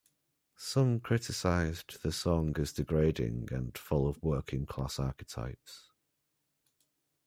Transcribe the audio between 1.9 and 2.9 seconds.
the song as